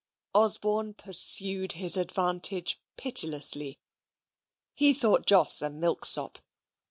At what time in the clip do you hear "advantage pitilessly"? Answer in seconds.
1.95-3.77